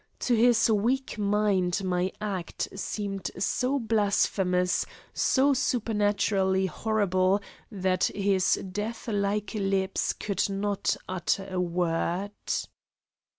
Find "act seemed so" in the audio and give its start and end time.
2.19-3.77